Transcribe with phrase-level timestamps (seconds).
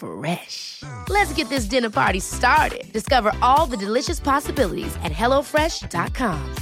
[0.00, 0.82] Fresh.
[1.08, 2.92] Let's get this dinner party started.
[2.92, 6.54] Discover all the delicious possibilities at hellofresh.com.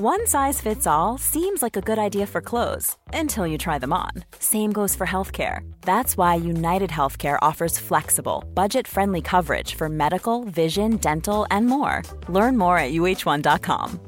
[0.00, 3.92] One size fits all seems like a good idea for clothes until you try them
[3.92, 4.12] on.
[4.38, 5.60] Same goes for healthcare.
[5.82, 12.02] That's why United Healthcare offers flexible, budget friendly coverage for medical, vision, dental, and more.
[12.30, 14.00] Learn more at uh1.com.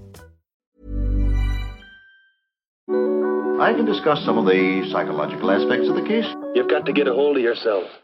[3.61, 6.42] I can discuss some of the psychological aspects of the case.
[6.55, 8.03] You've got to get a hold of yourself.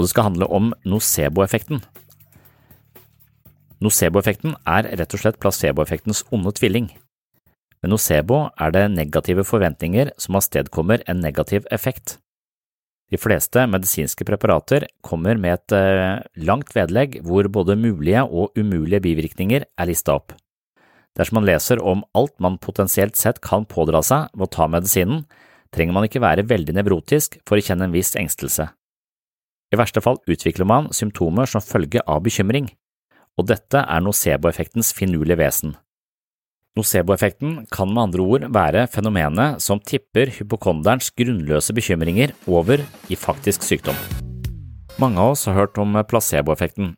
[0.00, 1.82] og det skal handle om nocebo-effekten.
[3.84, 6.88] Nocebo-effekten er rett og slett placebo-effektens onde tvilling.
[7.82, 12.16] Med nocebo er det negative forventninger som avstedkommer en negativ effekt.
[13.10, 19.02] De fleste medisinske preparater kommer med et eh, langt vedlegg hvor både mulige og umulige
[19.02, 20.36] bivirkninger er lista opp.
[21.18, 25.24] Dersom man leser om alt man potensielt sett kan pådra seg ved å ta medisinen,
[25.74, 28.68] trenger man ikke være veldig nevrotisk for å kjenne en viss engstelse.
[29.70, 32.70] I verste fall utvikler man symptomer som følge av bekymring,
[33.38, 35.74] og dette er nocebo-effektens finurlige vesen.
[36.78, 43.66] Nocebo-effekten kan med andre ord være fenomenet som tipper hypokonderens grunnløse bekymringer over i faktisk
[43.66, 43.98] sykdom.
[45.02, 46.94] Mange av oss har hørt om placebo-effekten.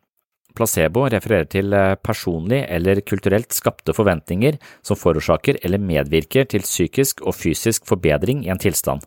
[0.53, 1.73] Placebo refererer til
[2.05, 8.53] personlig eller kulturelt skapte forventninger som forårsaker eller medvirker til psykisk og fysisk forbedring i
[8.53, 9.01] en tilstand.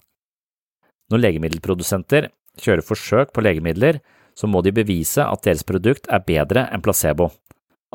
[1.13, 4.01] Når legemiddelprodusenter kjører forsøk på legemidler,
[4.35, 7.31] så må de bevise at deres produkt er bedre enn placebo,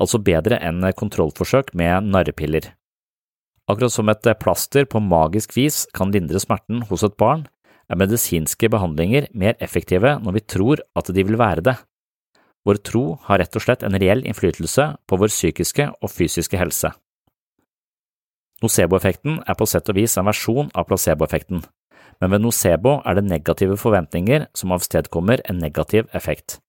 [0.02, 2.72] altså bedre enn kontrollforsøk med narrepiller.
[3.70, 7.46] Akkurat som et plaster på magisk vis kan lindre smerten hos et barn,
[7.92, 11.76] er medisinske behandlinger mer effektive når vi tror at de vil være det.
[12.68, 16.92] Vår tro har rett og slett en reell innflytelse på vår psykiske og fysiske helse.
[18.62, 21.64] Nocebo-effekten er på sett og vis en versjon av placebo-effekten,
[22.22, 26.60] men ved nocebo er det negative forventninger som avstedkommer en negativ effekt.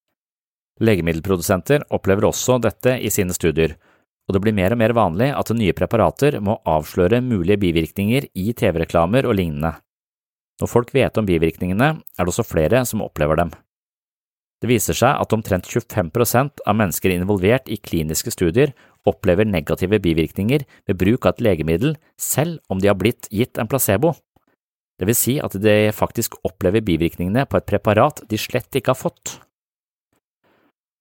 [0.80, 3.76] Legemiddelprodusenter opplever også dette i sine studier,
[4.28, 8.52] og det blir mer og mer vanlig at nye preparater må avsløre mulige bivirkninger i
[8.56, 9.74] TV-reklamer og lignende.
[10.62, 13.52] Når folk vet om bivirkningene, er det også flere som opplever dem.
[14.62, 18.70] Det viser seg at omtrent 25% av mennesker involvert i kliniske studier
[19.10, 23.66] opplever negative bivirkninger ved bruk av et legemiddel selv om de har blitt gitt en
[23.66, 24.14] placebo.
[25.02, 29.02] Det vil si at de faktisk opplever bivirkningene på et preparat de slett ikke har
[29.02, 29.40] fått.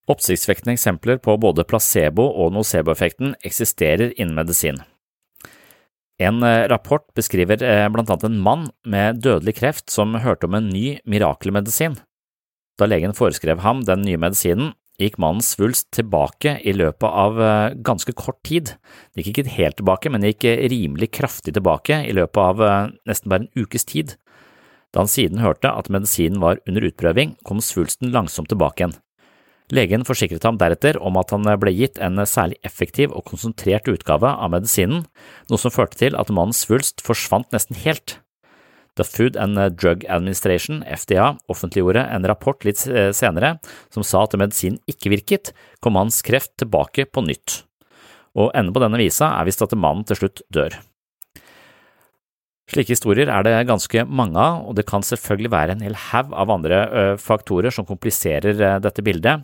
[0.09, 4.81] Oppsiktsvekkende eksempler på både placebo- og nocebo-effekten eksisterer innen medisin.
[6.21, 10.57] En eh, rapport beskriver eh, blant annet en mann med dødelig kreft som hørte om
[10.57, 11.97] en ny mirakelmedisin.
[12.77, 17.77] Da legen foreskrev ham den nye medisinen, gikk mannens svulst tilbake i løpet av eh,
[17.85, 18.75] ganske kort tid.
[19.13, 23.29] Det gikk ikke helt tilbake, men det gikk rimelig kraftig tilbake i løpet av nesten
[23.31, 24.17] bare en ukes tid.
[24.91, 28.97] Da han siden hørte at medisinen var under utprøving, kom svulsten langsomt tilbake igjen.
[29.71, 34.27] Legen forsikret ham deretter om at han ble gitt en særlig effektiv og konsentrert utgave
[34.27, 35.05] av medisinen,
[35.47, 38.17] noe som førte til at mannens svulst forsvant nesten helt.
[38.99, 42.83] The Food and Drug Administration, FDA, offentliggjorde en rapport litt
[43.15, 43.55] senere
[43.93, 47.61] som sa at medisinen ikke virket, kom mannens kreft tilbake på nytt.
[48.35, 50.75] Og enden på denne visa er visst at mannen til slutt dør.
[52.71, 56.31] Slike historier er det ganske mange av, og det kan selvfølgelig være en hel haug
[56.31, 56.81] av andre
[57.19, 59.43] faktorer som kompliserer dette bildet.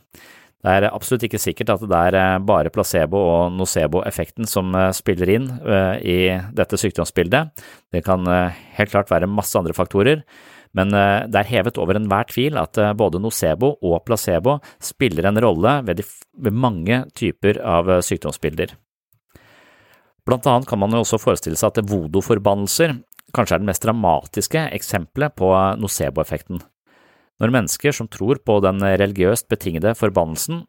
[0.64, 5.52] Det er absolutt ikke sikkert at det er bare placebo- og nocebo-effekten som spiller inn
[6.00, 6.18] i
[6.56, 7.52] dette sykdomsbildet.
[7.92, 8.24] Det kan
[8.80, 10.24] helt klart være masse andre faktorer,
[10.76, 15.82] men det er hevet over enhver tvil at både nocebo og placebo spiller en rolle
[15.84, 16.08] ved, de,
[16.48, 18.78] ved mange typer av sykdomsbilder.
[20.28, 22.98] Blant annet kan man jo også forestille seg at voodoo-forbannelser
[23.36, 25.52] kanskje er det mest dramatiske eksempelet på
[25.82, 26.62] nocebo-effekten.
[27.38, 30.64] Når mennesker som tror på den religiøst betingede forbannelsen,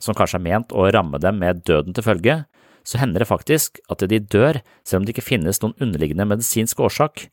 [0.00, 2.38] som kanskje er ment å ramme dem med døden til følge,
[2.84, 6.80] så hender det faktisk at de dør selv om det ikke finnes noen underliggende medisinsk
[6.84, 7.28] årsak.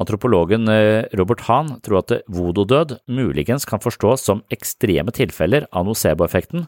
[0.00, 6.66] Antropologen eh, Robert Hahn tror at voodoo-død muligens kan forstås som ekstreme tilfeller av nocebo-effekten,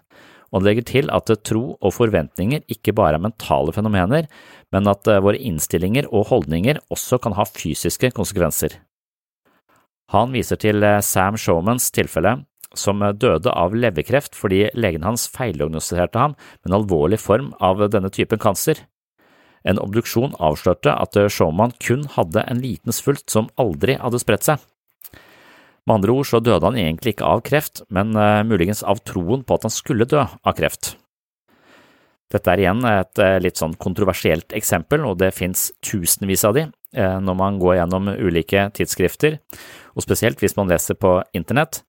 [0.54, 4.28] og han legger til at tro og forventninger ikke bare er mentale fenomener,
[4.70, 8.78] men at eh, våre innstillinger og holdninger også kan ha fysiske konsekvenser.
[10.14, 16.18] Han viser til eh, Sam Showmans tilfelle, som døde av leverkreft fordi legen hans feildiagnostiserte
[16.22, 18.78] ham med en alvorlig form av denne typen kancer.
[19.66, 24.62] En obduksjon avslørte at Showman kun hadde en liten svulst som aldri hadde spredt seg.
[25.84, 29.42] Med andre ord så døde han egentlig ikke av kreft, men uh, muligens av troen
[29.44, 30.94] på at han skulle dø av kreft.
[32.32, 36.64] Dette er igjen et uh, litt sånn kontroversielt eksempel, og det finnes tusenvis av de
[36.70, 39.36] uh, når man går gjennom ulike tidsskrifter,
[39.92, 41.82] og spesielt hvis man leser på internett.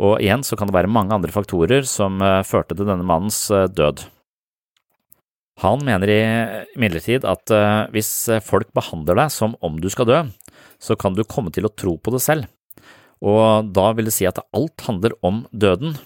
[0.00, 4.02] Og igjen så kan det være mange andre faktorer som førte til denne mannens død.
[5.64, 6.10] Han mener
[6.76, 7.48] imidlertid at
[7.94, 8.10] hvis
[8.44, 10.18] folk behandler deg som om du skal dø,
[10.76, 12.50] så kan du komme til å tro på det selv
[13.24, 15.96] og da vil det si at alt handler om døden,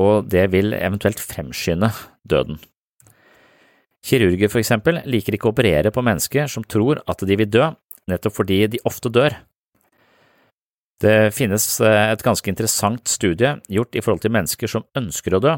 [0.00, 1.90] og det vil eventuelt fremskynde
[2.28, 2.60] døden.
[4.06, 7.70] Kirurger for eksempel liker ikke å operere på mennesker som tror at de vil dø,
[8.06, 9.34] nettopp fordi de ofte dør.
[11.02, 15.42] Det finnes eh, et ganske interessant studie gjort i forhold til mennesker som ønsker å
[15.44, 15.56] dø.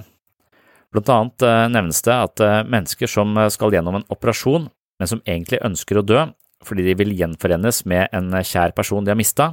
[0.94, 4.66] Blant annet eh, nevnes det at eh, mennesker som skal gjennom en operasjon,
[4.98, 6.26] men som egentlig ønsker å dø
[6.66, 9.52] fordi de vil gjenforenes med en kjær person de har mista,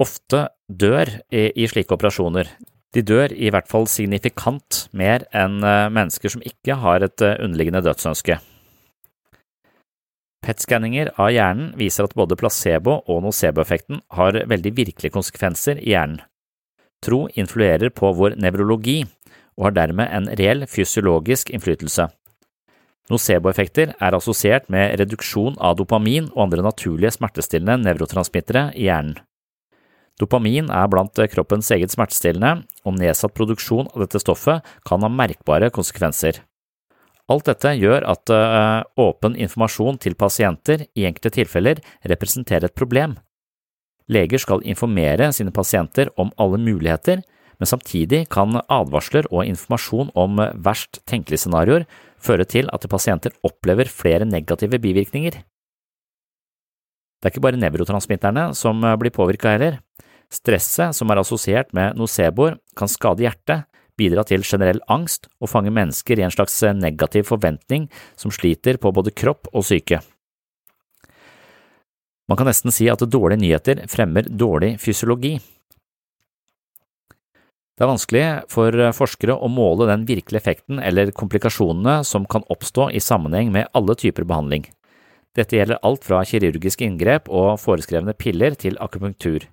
[0.00, 2.48] ofte dør i, i, slike operasjoner.
[2.92, 7.38] De dør i hvert fall signifikant mer enn eh, mennesker som ikke har et eh,
[7.40, 8.38] underliggende dødsønske.
[10.42, 16.20] PET-skanninger av hjernen viser at både placebo- og nocebo-effekten har veldig virkelige konsekvenser i hjernen.
[17.02, 19.02] Tro influerer på vår nevrologi
[19.58, 22.08] og har dermed en reell fysiologisk innflytelse.
[23.10, 29.18] Nocebo-effekter er assosiert med reduksjon av dopamin og andre naturlige smertestillende nevrotransmittere i hjernen.
[30.22, 35.72] Dopamin er blant kroppens eget smertestillende, og nedsatt produksjon av dette stoffet kan ha merkbare
[35.74, 36.38] konsekvenser.
[37.30, 43.16] Alt dette gjør at uh, åpen informasjon til pasienter i enkelte tilfeller representerer et problem.
[44.12, 47.22] Leger skal informere sine pasienter om alle muligheter,
[47.58, 51.86] men samtidig kan advarsler og informasjon om verst tenkelige scenarioer
[52.22, 55.38] føre til at pasienter opplever flere negative bivirkninger.
[57.22, 59.78] Det er ikke bare nevrotransmitterne som blir påvirka heller.
[60.32, 63.66] Stresset som er assosiert med noceboer, kan skade hjertet,
[64.00, 68.92] bidra til generell angst og fange mennesker i en slags negativ forventning som sliter på
[68.96, 70.00] både kropp og syke.
[72.30, 75.36] Man kan nesten si at dårlige nyheter fremmer dårlig fysiologi.
[77.72, 82.88] Det er vanskelig for forskere å måle den virkelige effekten eller komplikasjonene som kan oppstå
[82.96, 84.64] i sammenheng med alle typer behandling.
[85.36, 89.48] Dette gjelder alt fra kirurgiske inngrep og foreskrevne piller til akupunktur.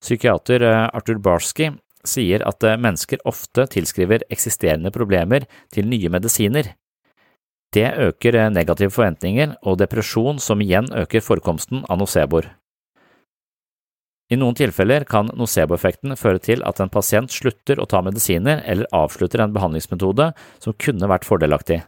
[0.00, 1.70] Psykiater eh, Arthur Barsky
[2.06, 6.72] sier at eh, mennesker ofte tilskriver eksisterende problemer til nye medisiner.
[7.74, 12.48] Det øker eh, negative forventninger og depresjon, som igjen øker forekomsten av noceboer.
[14.30, 18.86] I noen tilfeller kan nocebo-effekten føre til at en pasient slutter å ta medisiner eller
[18.94, 20.28] avslutter en behandlingsmetode
[20.62, 21.80] som kunne vært fordelaktig.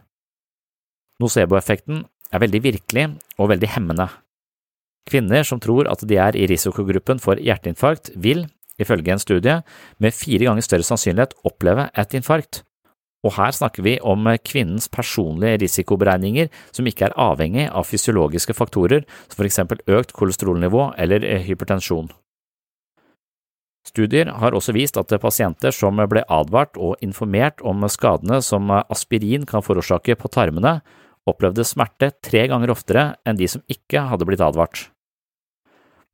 [1.23, 3.05] Nocebo-effekten er veldig virkelig
[3.39, 4.09] og veldig hemmende.
[5.09, 8.45] Kvinner som tror at de er i risikogruppen for hjerteinfarkt, vil,
[8.79, 9.57] ifølge en studie,
[9.99, 12.63] med fire ganger større sannsynlighet oppleve et infarkt.
[13.23, 19.05] Og her snakker vi om kvinnens personlige risikoberegninger som ikke er avhengig av fysiologiske faktorer
[19.29, 22.11] som for eksempel økt kolesterolnivå eller hypertensjon.
[23.87, 29.47] Studier har også vist at pasienter som ble advart og informert om skadene som aspirin
[29.47, 30.77] kan forårsake på tarmene,
[31.27, 34.87] opplevde smerte tre ganger oftere enn de som ikke hadde blitt advart.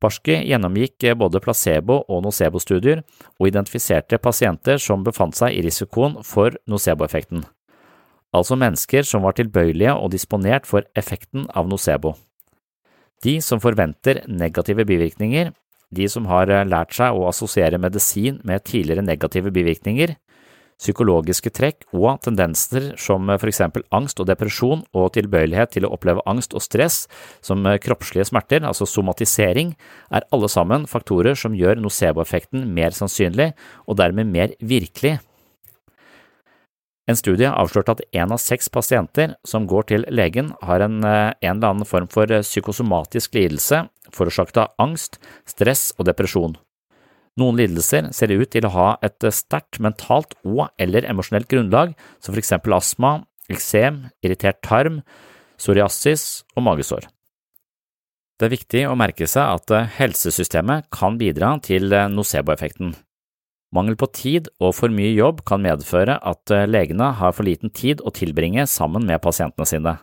[0.00, 3.02] Barski gjennomgikk både placebo- og nocebo-studier
[3.38, 7.44] og identifiserte pasienter som befant seg i risikoen for nocebo-effekten,
[8.32, 12.14] altså mennesker som var tilbøyelige og disponert for effekten av nocebo.
[13.20, 15.52] De som forventer negative bivirkninger,
[15.92, 20.14] de som har lært seg å assosiere medisin med tidligere negative bivirkninger,
[20.80, 26.24] psykologiske trekk og tendenser som for eksempel angst og depresjon og tilbøyelighet til å oppleve
[26.30, 27.04] angst og stress
[27.44, 29.74] som kroppslige smerter, altså somatisering,
[30.10, 33.52] er alle sammen faktorer som gjør nocebo-effekten mer sannsynlig
[33.86, 35.18] og dermed mer virkelig.
[37.10, 41.34] En studie avslørte at én av seks pasienter som går til legen, har en, en
[41.42, 45.18] eller annen form for psykosomatisk lidelse forårsaket av angst,
[45.48, 46.58] stress og depresjon.
[47.40, 52.34] Noen lidelser ser ut til å ha et sterkt mentalt og eller emosjonelt grunnlag, som
[52.34, 53.20] for eksempel astma,
[53.50, 55.00] eksem, irritert tarm,
[55.60, 57.06] psoriasis og magesår.
[58.40, 62.94] Det er viktig å merke seg at helsesystemet kan bidra til nocebo-effekten.
[63.76, 68.00] Mangel på tid og for mye jobb kan medføre at legene har for liten tid
[68.02, 69.94] å tilbringe sammen med pasientene sine.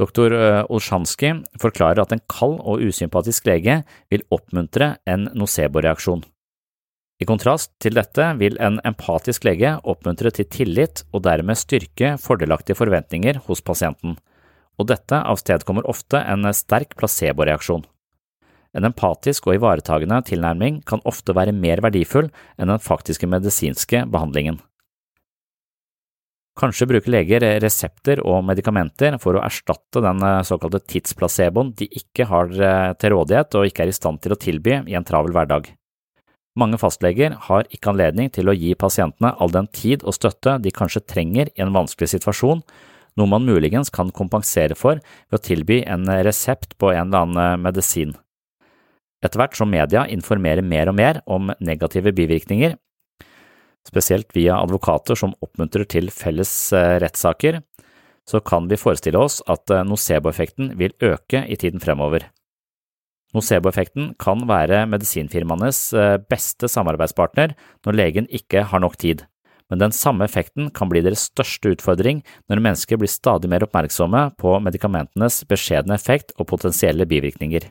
[0.00, 0.34] Doktor
[0.74, 6.24] Olsjanskij forklarer at en kald og usympatisk lege vil oppmuntre en nocebo-reaksjon.
[7.22, 12.78] I kontrast til dette vil en empatisk lege oppmuntre til tillit og dermed styrke fordelaktige
[12.78, 14.16] forventninger hos pasienten,
[14.74, 17.84] og dette avstedkommer ofte en sterk placeboreaksjon.
[18.74, 24.58] En empatisk og ivaretagende tilnærming kan ofte være mer verdifull enn den faktiske medisinske behandlingen.
[26.58, 32.50] Kanskje bruker leger resepter og medikamenter for å erstatte den såkalte tidsplaceboen de ikke har
[32.98, 35.70] til rådighet og ikke er i stand til å tilby i en travel hverdag.
[36.54, 40.70] Mange fastleger har ikke anledning til å gi pasientene all den tid og støtte de
[40.74, 42.62] kanskje trenger i en vanskelig situasjon,
[43.18, 47.66] noe man muligens kan kompensere for ved å tilby en resept på en eller annen
[47.66, 48.14] medisin.
[49.24, 52.76] Etter hvert som media informerer mer og mer om negative bivirkninger,
[53.88, 57.60] spesielt via advokater som oppmuntrer til felles eh, rettssaker,
[58.28, 62.30] så kan vi forestille oss at eh, nocebo-effekten vil øke i tiden fremover.
[63.34, 69.24] Nocebo-effekten kan være medisinfirmaenes eh, beste samarbeidspartner når legen ikke har nok tid,
[69.70, 74.28] men den samme effekten kan bli deres største utfordring når mennesker blir stadig mer oppmerksomme
[74.38, 77.66] på medikamentenes beskjedne effekt og potensielle bivirkninger.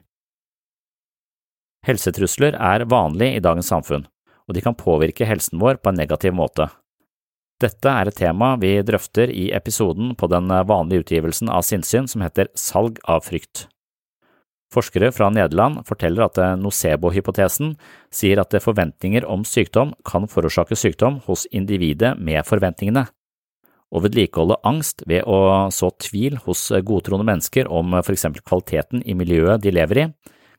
[1.88, 4.08] Helsetrusler er vanlig i dagens samfunn,
[4.48, 6.70] og de kan påvirke helsen vår på en negativ måte.
[7.64, 12.24] Dette er et tema vi drøfter i episoden på den vanlige utgivelsen av Sinnsyn som
[12.26, 13.68] heter Salg av frykt.
[14.74, 17.76] Forskere fra Nederland forteller at nocebo-hypotesen
[18.14, 23.06] sier at forventninger om sykdom kan forårsake sykdom hos individet med forventningene.
[23.94, 29.14] Å vedlikeholde angst ved å så tvil hos godtroende mennesker om for eksempel kvaliteten i
[29.14, 30.08] miljøet de lever i,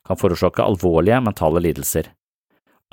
[0.07, 2.13] kan forårsake alvorlige mentale lidelser.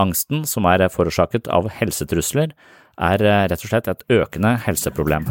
[0.01, 2.55] Angsten, som er forårsaket av helsetrusler,
[2.97, 5.29] er rett og slett et økende helseproblem.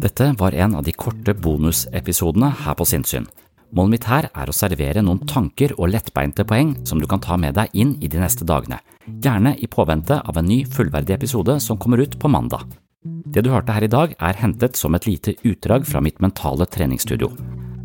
[0.00, 3.28] Dette var en av de korte bonusepisodene her på Sinnsyn.
[3.70, 7.36] Målet mitt her er å servere noen tanker og lettbeinte poeng som du kan ta
[7.38, 11.60] med deg inn i de neste dagene, gjerne i påvente av en ny fullverdig episode
[11.62, 12.66] som kommer ut på mandag.
[13.04, 16.66] Det du hørte her i dag er hentet som et lite utdrag fra mitt mentale
[16.66, 17.30] treningsstudio.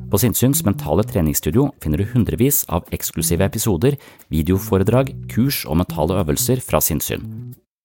[0.09, 3.97] På Sinnsyns mentale treningsstudio finner du hundrevis av eksklusive episoder,
[4.33, 7.23] videoforedrag, kurs og mentale øvelser fra sinnssyn.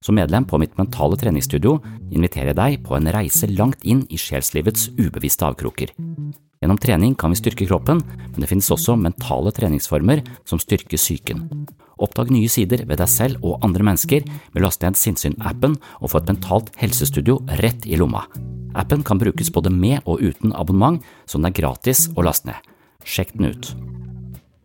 [0.00, 1.75] Som medlem på mitt mentale treningsstudio
[2.09, 5.92] inviterer jeg deg på en reise langt inn i sjelslivets ubevisste avkroker.
[6.61, 11.45] Gjennom trening kan vi styrke kroppen, men det finnes også mentale treningsformer som styrker psyken.
[12.00, 16.14] Oppdag nye sider ved deg selv og andre mennesker med å laste ned Sinnsyn-appen og
[16.14, 18.25] få et mentalt helsestudio rett i lomma.
[18.80, 22.71] Appen kan brukes både med og uten abonnement, så den er gratis å laste ned.
[23.04, 23.75] Sjekk den ut.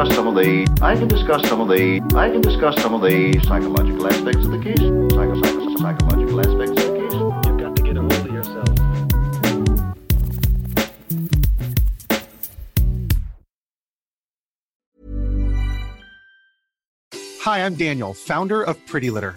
[0.00, 2.94] Discuss some of the the I can discuss some of the I can discuss some
[2.94, 4.78] of the psychological aspects of the case.
[4.78, 7.12] Psycho, psycho, psychological aspects of the case.
[7.12, 8.68] You've got to get a hold of yourself.
[17.42, 19.36] Hi, I'm Daniel, founder of Pretty Litter.